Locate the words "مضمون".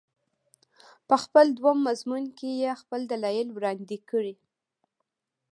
1.87-2.23